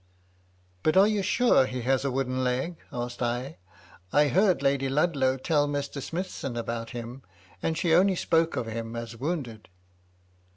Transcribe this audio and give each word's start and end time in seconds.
"But 0.81 0.97
are 0.97 1.07
you 1.07 1.21
sure 1.21 1.67
he 1.67 1.81
has 1.81 2.03
a 2.03 2.09
wooden 2.09 2.43
leg?" 2.43 2.77
asked 2.91 3.21
I." 3.21 3.57
I 4.11 4.29
heard 4.29 4.63
Lady 4.63 4.89
Ludlow 4.89 5.37
tell 5.37 5.67
Mr. 5.67 6.01
Smithson 6.01 6.57
about 6.57 6.89
him, 6.89 7.21
and 7.61 7.77
she 7.77 7.93
only 7.93 8.15
spoke 8.15 8.55
of 8.55 8.65
him 8.65 8.95
as 8.95 9.15
wounded." 9.15 9.69